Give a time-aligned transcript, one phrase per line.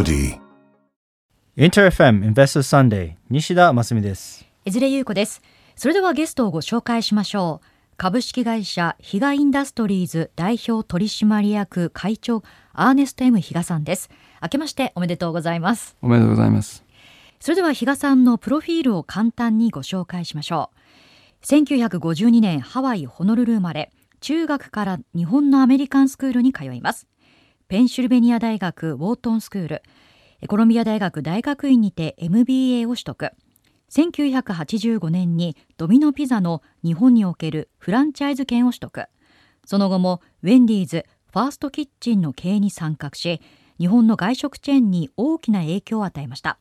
[0.00, 0.40] Melody.
[1.58, 3.16] InterFM Investor Sunday.
[3.28, 5.42] 西田真澄です江連優子です
[5.76, 7.66] それではゲストをご紹介しましょう。
[7.98, 12.42] 株式会社ヒガインダストリーズ代表取締役会長
[12.72, 13.40] アーネスト M.
[13.40, 14.08] 比嘉さんです。
[14.42, 15.98] 明けましておめでとうございます。
[16.00, 16.82] おめでとうございます。
[17.38, 20.70] それでは比嘉さんのプロフィールを簡単にご紹介しましょ
[21.42, 21.44] う。
[21.44, 23.92] 1952年ハワイホノルル生まれ。
[24.20, 27.06] 中学から日本のアメリカンスクールに通います
[27.70, 29.82] ペンシルベニア大学ウォートンスクール。
[30.48, 33.30] コロンビア大学大学院にて MBA を取得。
[33.92, 39.04] 1985年にドミノピザの日本におけるフランチャイズ権を取得。
[39.64, 43.40] その後もウェンディーズファーストキッチンの経営に参画し
[43.78, 46.58] 日本の外食チェーンに大きな影響を与えました。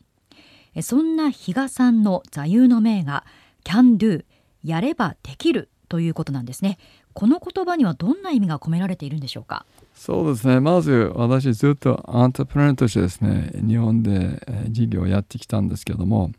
[0.84, 3.26] そんな比嘉さんの座右の銘が
[3.63, 4.26] Can do
[4.63, 6.77] やればできるということなんですね。
[7.13, 9.66] この言葉にはどんな意味が込められているんでしょうか？
[9.99, 10.62] そうですね。
[10.62, 16.32] まず私ずっとアントプレナーとしてですね日本で事業をやってきたんですけども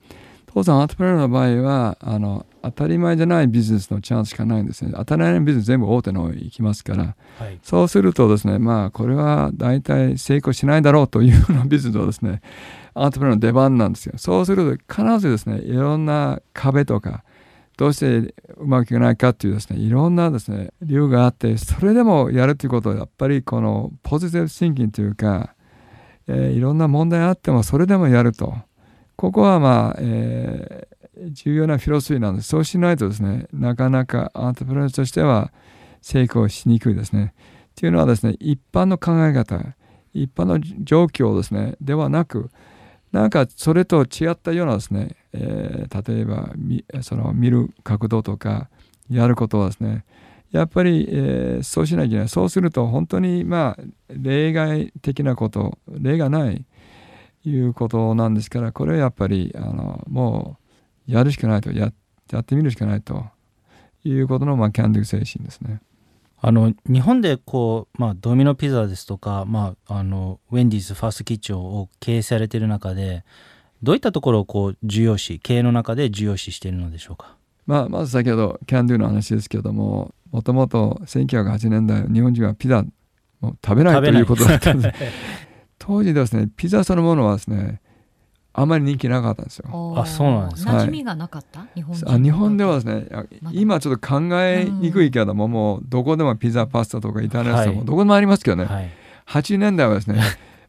[0.46, 4.92] 当然アントプレナーの場合はあの当たり前じゃないビジネスのチャンスしかないんですね。
[4.96, 12.40] 当たり前のビジネス全部大手の方に行きますから、はい、そうするとですねまあこれは大体成功しないだろうというようなビジネスはですね
[12.94, 14.14] アントプレナーの出番なんですよ。
[14.16, 17.24] そうすると必ずですねいろんな壁とか
[17.80, 25.54] どうしてうまくいかないかっていうですねいろんなですね理由があってそれでもやるということはやっぱりこのポジティブシンキングというか、
[26.28, 28.54] えー、いろんな問題があってもそれでもやると
[29.16, 35.50] ここはまあ、えー、重要なフィロソフィーなんですそうしないとですねなかなかアントプレナーとしては
[36.02, 37.32] 成功しにくいですね。
[37.70, 39.58] っていうのはですね一般の考え方
[40.12, 42.50] 一般の状況ですねではなく
[43.10, 46.52] なんかそれと違ったようなですね、えー、例えば
[47.02, 48.68] その見る角度とか
[49.10, 50.04] やることはですね
[50.50, 56.64] やっぱり、えー、そうしなきゃいけないそうすると本当にまあ例外的なこと例がない
[57.44, 60.58] いうことなんですからこれはやっぱりあのも
[61.08, 61.92] うやるしかないとや
[62.30, 63.24] やってみるしかないと
[64.04, 65.80] いうことの、まあ、キャンドゥ精神ですね。
[66.42, 73.24] あの日本でこう、まあ、ドミノピザですとか、まあ、あのウェンディーズファーストキッチンを経営されている中で
[73.82, 77.36] どういったところをこう重要視経営の中で重要視しているのでしょうか、
[77.66, 82.84] まあ、まず先ほどキャンドゥの話ですけどももともと1908年代日本人はピザ
[83.42, 84.98] を食べないということだったんです
[85.78, 87.80] 当時ですねピザそのものはですね
[88.52, 89.94] あまり人気なかったんですよ。
[89.96, 90.72] あ、そうなんですか。
[90.72, 93.06] 馴染みがなかった、はい、日本あ日本ではですね、
[93.52, 98.90] 今ちょっと考えにくいけども、もうどこでもピザ、パスタとかイタリアンもどこでもありますけどね、はい、
[99.28, 100.20] 80年代はですね、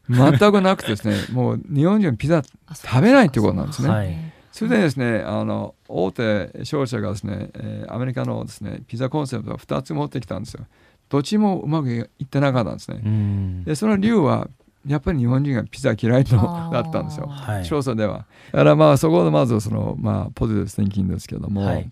[0.08, 2.42] 全くなくてですね、 もう日本人ピザ
[2.72, 3.88] 食べないってことなんですね。
[3.88, 4.16] はい、
[4.50, 10.66] それでですね、あの大手商社がですね、えー、アメリカのですねピザコンセプトを2つ持ってきたんですよ。
[11.08, 13.64] どっちもうまくいってなかったんですね。
[13.64, 14.48] でその理由は
[14.86, 18.26] やっぱり日本人がピザ嫌いのだったんですよ、はい、調査では。
[18.52, 21.90] だからまあそこでまずその、まあ、ポジティブステンキングですけども、はい、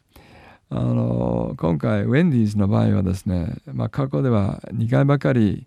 [0.71, 5.67] あの今回ウェンディーズの場合はですね、まあ、過去では2回ばかり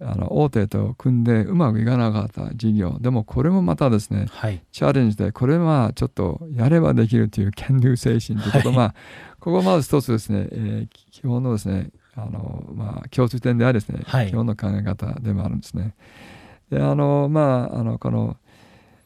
[0.00, 2.98] あの大手と組んでうまくいかなかった事業。
[3.00, 8.94] でもこれもまたですね、はい、チャレンジでこれはちょっとやればできるという can do 精神ということ、はい、まあ
[9.38, 15.94] ここまず一つですね、えー、基本のですねあのまあ共通点でありですね、はい、基本の考え方でもあるんですね。
[16.70, 18.36] であのまああのこの、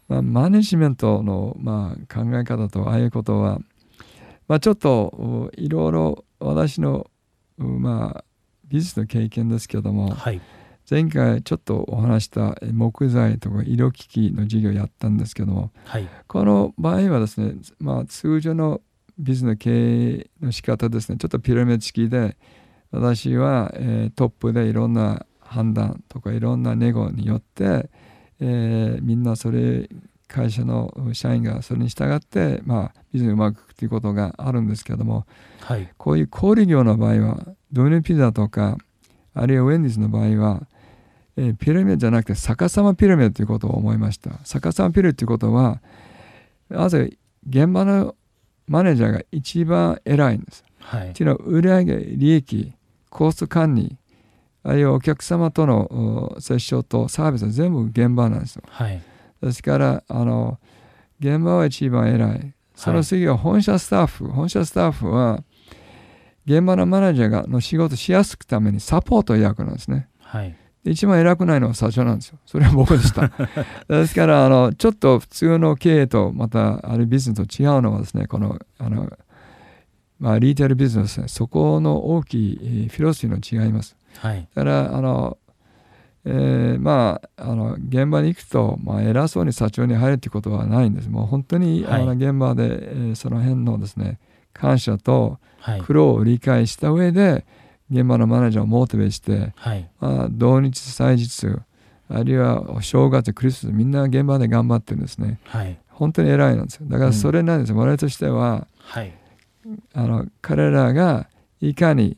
[0.08, 3.58] まあ、マネジメントの、まあ、考え方とああいうことは、
[4.46, 7.10] まあ、ちょっといろいろ私の、
[7.58, 8.24] まあ、
[8.68, 10.40] 美術の経験ですけども、はい、
[10.90, 18.80] 前回ちょっとお話した木材とか医療機器の授業をやったんですけども、はい、この場合はですね、まあ、通常の
[19.18, 22.38] ビジネスの経営の仕方ですねちょっとピラミッド式で
[22.90, 27.90] 私は、えー、トップでいろんな判断とかいろんなネゴによって、
[28.40, 29.90] えー、みんなそれ
[30.26, 35.26] 会社の社員がそれに従って、まあ、ビジネスうまくいくということがあるんですけども、
[35.60, 38.78] はい、こういう小売業の場合はドミノピザとか
[39.34, 40.66] あるいはウェンディスの場合は、
[41.38, 45.80] えー、ピラミッドじゃなくて逆さまピラミッドということを思いました逆さまピラミッドということは
[46.68, 47.16] まず
[47.48, 48.16] 現場の
[48.66, 50.64] マネージャーが一番偉いんです。
[50.80, 52.72] はい、っていうのは売上利益
[53.08, 53.96] コスト管理
[54.62, 58.62] あるいはお客様との接触とサービスは全部現場なんですよ。
[58.68, 59.00] はい、
[59.42, 60.58] ですからあの
[61.20, 62.54] 現場は一番偉い。
[62.74, 64.24] その次は本社スタッフ。
[64.26, 65.42] はい、本社スタッフは
[66.44, 70.08] 現場のマネージャーがの仕事しやすくためにサポート役なんですね。
[70.20, 70.56] はい、
[70.90, 72.38] 一番偉くないのは社長なんですよ。
[72.46, 73.30] それは僕でした。
[73.88, 79.10] ですからあのちょっと普通の経営とまたあるビジネスと違うのはですねこのあの、
[80.18, 83.96] まあ、リーテールビジネス、ね、そこの大きいフィロソフィーの違います。
[84.18, 85.38] はい、だからあの
[86.24, 94.18] えー、まああの現場に行くと、まあ、偉そうに社長に入るってことはないんですもう本当に、はい、あの現場で、えー、その辺のですね
[94.52, 95.38] 感謝と
[95.86, 97.46] 苦労を理解した上で、
[97.90, 101.48] 現場のマネージャーをモチベして、はい、まあ、同日祭日
[102.10, 106.86] あるいはお正月クリスマスみんな現場で頑張ってるんですね、はい、本当に偉いなんですよ。
[106.88, 109.12] だからそれなんですよ、うん、我々としては、はい、
[109.94, 111.28] あの彼らが
[111.60, 112.16] いかに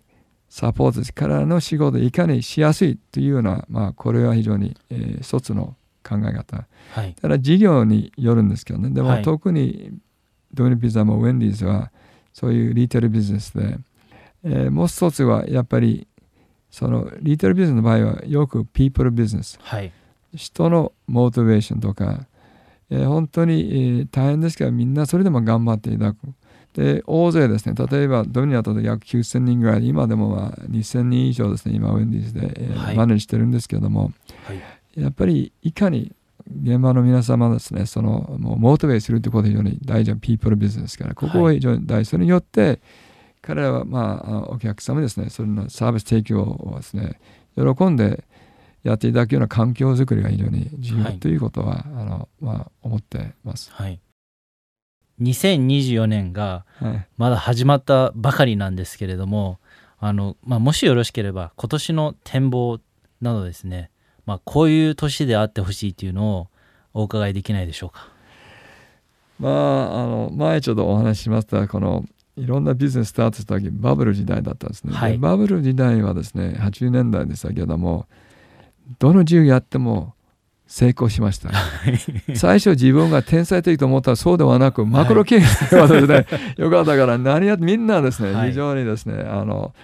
[0.48, 8.90] サポート彼らの仕事いかにしやすいというような、まあ、これは非常に、えー、一つの考え方、はい、ただ事業によるんですけどね。
[8.90, 9.92] でも、特に
[10.52, 11.92] ドミニピザもウェンディーズは
[12.32, 13.78] そういうリーテルビジネスで、
[14.44, 16.06] えー、もう一つはやっぱり
[16.70, 19.92] そのリーテルビジネスの場合はよくピープルビジネス、はい、
[20.34, 22.26] 人のモチベーションとか、
[22.90, 26.18] えー、本当に、えー、大変ですけどみんなそれでも頑張っていただく。
[26.74, 34.12] で大勢ですね例えばドミニアと約9000人ぐらい今でもまあ2000人以上ですね今ウェンディーズで、えーはい、マネージしてるんですけども、
[34.44, 36.12] はい、やっぱりいかに
[36.62, 42.80] 現場の皆様ですねそのもうモチベーするということが非常に大事なピープルビジネスからここは非常に大事、それによって
[43.42, 47.20] 彼らはまあお客様ですねそれのサービス提供をですね
[47.56, 48.24] 喜んで
[48.82, 53.70] やっていただくような環境づくりが非常に重要ということは、はい、あのまあ、思ってます。
[53.72, 54.00] はい、
[55.20, 56.64] 2024年が
[57.18, 59.58] まだ始まったばかりなんですけれども、
[59.98, 62.80] あのまあ、もしよろしければ今年の展望
[63.20, 63.90] などですね、
[64.24, 66.48] まあ、こういう年であってほしいというのを
[66.94, 68.08] お伺いできないでしょうか？
[69.38, 72.04] まあ、あの前ちょっとお話ししましたこの
[72.40, 78.06] いろんなビジネススタートした時バブル時代だったんですね、はい、バブル時代はですね80年代でしたけども
[78.98, 80.14] どの授業やっても
[80.70, 81.50] 成功しました。
[82.36, 86.26] 最初自分が天才的と思ったらそうではなく、マクロ経済はですね、
[86.56, 89.74] よかったから何やみんなですね、非常にですね、あの、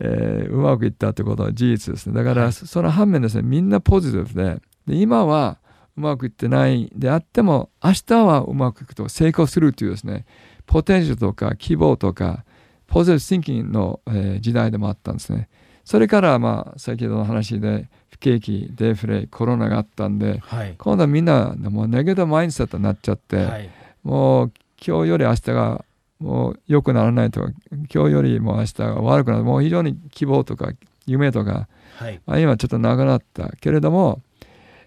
[0.00, 2.14] えー、うまくいったってことは事実ですね。
[2.14, 5.58] だから、その反面ですね、みんなポジティブで、で今は
[5.96, 10.26] うまくいってないであっても、明日はうまくいくと成功するというですね、
[10.66, 12.44] ポテンシャルとか希望とか、
[12.86, 15.48] ポジティブシンキングの、えー、時代でもあったんですね。
[15.84, 23.70] それからまあ先ほどの話で不景気デフレコロナがあったんで、はい、今度はみんなもうネゲティブマインドセットになっちゃって、はい、
[24.02, 24.52] もう
[24.84, 25.84] 今日より明日が
[26.20, 27.50] もう良くならないとか
[27.92, 30.72] 今日よりも明日が悪くなるもう非常に希望とか
[31.06, 34.22] 夢とか、はい、まあ、今ちょっとなくなったけれども、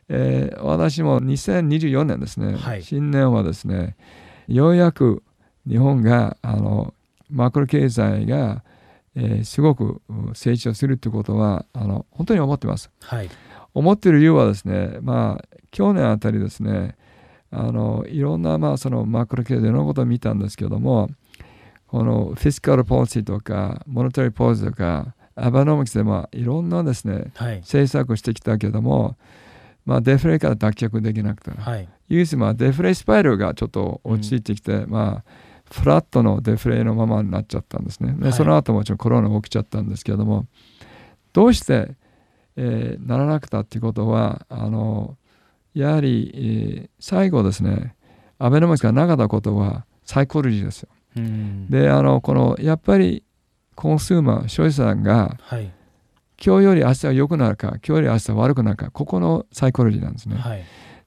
[0.10, 3.96] えー、私も2024年ですね、新年はですね
[4.48, 5.22] ようやく
[5.68, 6.94] 日本があの
[7.30, 8.64] マクロ経済が
[9.20, 10.00] えー、すごく
[10.36, 12.92] 成長するということはあの本当に思ってます。
[13.02, 13.30] はい、
[13.74, 16.96] 思ってる理由はですね、まあ、去年あたりですね
[17.50, 21.10] あのいろんな、まあ、そのマクロ経済のことを見たんですけども
[21.88, 29.18] このフィスカルポリシーとかモノタリーポーとかアバノミクスでまあいろんなですね、はい、政策をしてきたけども、
[29.86, 38.14] まあ、デフレから脱却できなくて、はい、唯一まあデフレスパイルがちょっと落ち着いてきて、うん、まあフラットのデフレのままになっちゃったんですね。
[38.14, 40.46] で、はい、その後もちろんコロナが起きちゃったんですけれども
[41.34, 41.96] どうして、
[42.56, 45.18] えー、ならなくたっていうことはあの
[45.74, 47.96] やはり、えー、最後ですね
[48.40, 50.90] アベノミクスがなかったことはサイコロジーですよ。
[51.70, 53.24] であのこのやっぱり
[53.76, 55.72] コンスーマー消費者さんが、はい、
[56.44, 60.38] 今日より明日は良くなるか今日より明日は悪くなるかここのサイコロジーなんですね。
[60.38, 60.64] はい、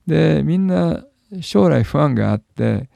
[0.07, 1.05] でみんな
[1.41, 2.91] 将来不安があって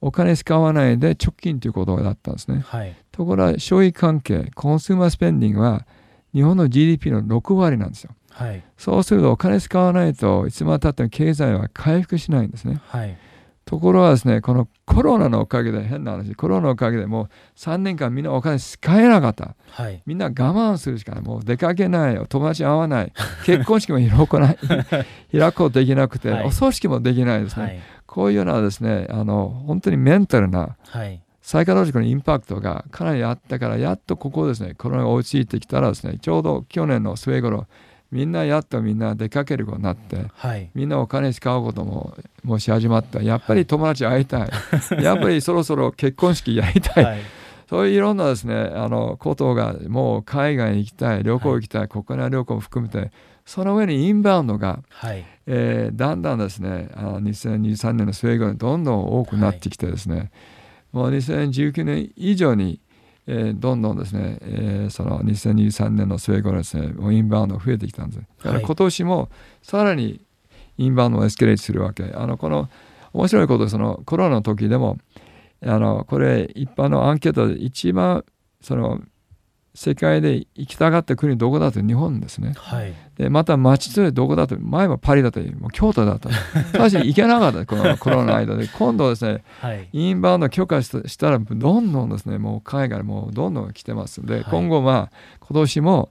[0.00, 2.64] お金使わないで直近ということだったんですね。
[2.66, 5.86] はい、ところが消費関係コンスーマースペンディングは
[6.32, 8.14] 日本の GDP の6割なんですよ。
[8.30, 12.80] はい、そうするとお金使わないといつまでたっても経済は回復しないんですね。
[12.86, 13.16] はい、
[13.70, 21.22] ところがですねこのコロナのおかげで変な話コロナのおかげでもう3年間みんなお金使えなかった、はい、みんな我慢するしかない。
[21.22, 22.26] もう出かけないよ。
[22.28, 23.12] 友達会わない。
[23.46, 24.58] 結婚式も開こない。
[25.38, 27.80] 開こうできなくて、お葬式もできないですね。
[28.10, 37.68] こういうようなですねあの本当にメンタルな、はい、サイカロジックのインパクトがかなりあったからやっとここですねコロナが追いついてきたらですねちょうど去年の末頃
[38.10, 43.22] みんなやっとみんな出かけるようになって、はい、みんなお金使うことももし始まった。
[43.22, 47.20] やっぱり友達会いたい、はい、やっぱりそろそろ結婚式やりたい、はい、
[47.68, 53.12] そういういろんなですねあのことがもう海外に行きたい旅行行きたい、国内旅行も含めて
[53.46, 60.30] その上にインバウンドが、はい、えー、だんだんですねあの2023年の末頃にどんどん多くなってきてですね、はい、
[60.92, 62.80] もう2019年以上に、
[63.32, 68.20] えー、どんどんですね、えー、その2023年の末頃ですねインバウンドが増えてきたんです。
[68.42, 69.28] だから今年も
[69.62, 70.20] さらに
[70.78, 72.10] インバウンドをエスケレートするわけ。
[72.12, 72.68] あのこの
[73.12, 74.98] 面白いことそのコロナの時でも
[75.64, 78.24] あのこれ一般のアンケートで一番
[78.60, 79.00] その
[79.74, 82.54] 世界で行きたがった国どこだと日本ですね。
[82.56, 86.30] はい、でまた町連れどこだと前はパリだったりもう京都だった。
[86.72, 88.68] 最初行けなかったこの コロナの間で。
[88.68, 96.10] 今度ですね、はい、インバウンド許可したらどんどんですねもう海外もどんどん来てますんで、はい、今後まあ今年も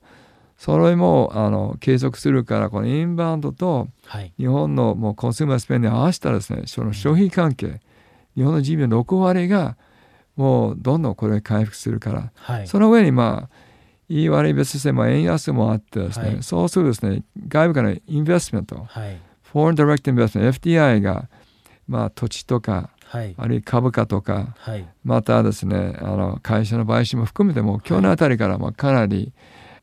[0.58, 3.88] それもあの継続するからこのインバウンドと
[4.38, 7.80] 日本のもう consumer spend で合わせたらですねその消費関係
[8.36, 9.78] 日本の GDP の6割が
[10.40, 13.56] もうどんどんこれ回復するから、はい、その上にまあ
[14.08, 21.30] いい悪い別としても円安もあってですね、はい、そうするとですね外部からの investment、はい、 foreign direct investment FDI が
[21.90, 29.34] まあ土地とか、はい、あるいは株価とか、はい、またですねあの会社の買収も含めても今日のあたりからもかなり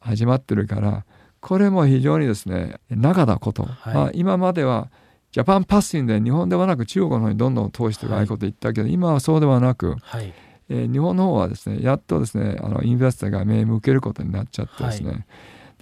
[0.01, 1.05] 始まってるから
[1.41, 4.91] これも非常にですね中だこと、はい、まあ、今までは
[5.33, 10.33] ジャパンパッシンで日本ではなく中国の方にどんどん投資とかああいうこと言ったけど、今はそうではなく、はい
[10.69, 15.25] えー、日本の方はですねやっとですねあのインベスターが目向けることになっちゃってですね、はい、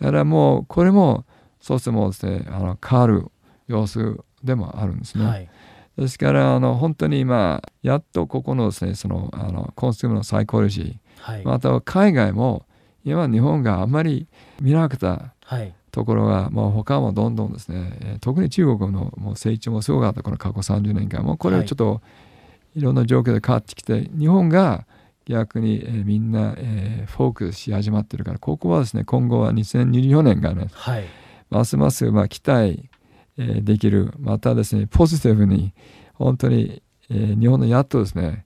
[0.00, 1.24] だからもうこれも
[1.60, 3.26] そうしてもですねあの変わる
[3.66, 5.24] 様子でもあるんですね。
[5.24, 5.48] はい、
[5.96, 12.66] ですからあの本当に今やっとここのですねそのあのコンスティムのサイコロジー、はい、また海外も
[13.04, 14.28] 今日本があんまり
[14.60, 15.34] 見なかった
[15.90, 21.34] ところが、もう他もどんどんですね特に中国のもう成長もすごかったこの過去30年間も。
[21.34, 22.08] うこれをちょっと、い
[22.80, 24.86] ろんな状況で変わってきて日本が
[25.26, 31.04] 逆に、えー、みんな、えー、フォークスし始まってるからここはですね今後は2024年がね、はい、
[31.50, 32.90] ますますまあ期待、
[33.38, 35.72] えー、できるまたですねポジティブに
[36.14, 38.44] 本当に、えー、日本のやっとですね、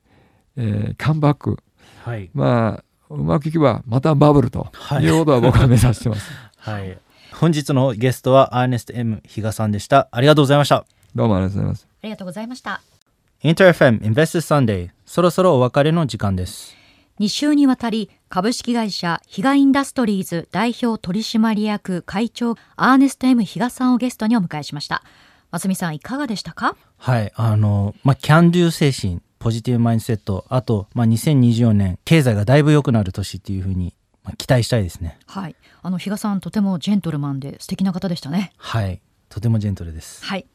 [0.56, 1.58] えー、カムバック、
[2.04, 4.70] はい、まあうまくいけばまたバブルと
[5.00, 6.30] いうことは僕は目指してます。
[6.58, 6.98] はい、
[7.32, 10.08] 本日のゲストはアーネスト M 比嘉さんでした。
[10.12, 10.84] ありがとうございました。
[11.14, 11.88] どうもありがとうございます。
[11.88, 12.97] ありがとうございました。
[13.42, 14.90] インター FM Investors Sunday.
[15.06, 16.74] そろそろお別れの時間です。
[17.20, 25.02] 2週にわたり株式会社比嘉インダストリーズ代表取締役会長アーネスト M 比嘉さんをゲストにお迎えしました。
[25.50, 26.76] 松見さんいかがでしたか？
[26.96, 35.16] はいあのまあキャンドゥ精神ポジティブマインドセットあと、まあ、2024年経済がだいぶ良くなる年っていうふうに、まあ、期待したいですね。
[35.26, 35.54] はい。
[35.82, 38.52] あの比嘉さんとてもジェントルマンで素敵な方でしたね。
[38.56, 40.24] はいとてもジェントルです。
[40.24, 40.46] はい。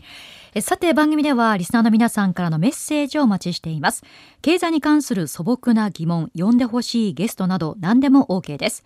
[0.62, 4.04] さて番組ではリスナーの皆さんからのメッセージをお待ちしています。
[4.42, 8.84] 経済に関する素朴な疑問呼んでほしいゲストなど何でも OK です。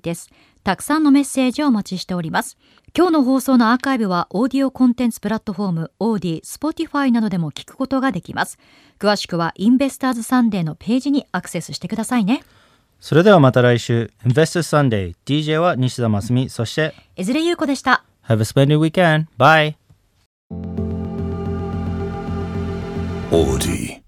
[0.00, 0.30] です。
[0.64, 2.56] たくさんのメッセージをお待ちしております。
[2.96, 8.58] 今日の放送のアーカイブはオーディオコンテンツプラットフォームオーディ、スポティファイなどでも聞くことができます。
[9.00, 12.44] 詳しくはインベスターズサンデーのページにアクセスしてくださいね。
[13.00, 18.04] それではまた来週 Investors Sunday DJ は西田真澄そして江連優子でした。
[18.28, 19.26] Have a splendid weekend.
[19.36, 19.74] Bye.
[23.32, 24.01] オーディ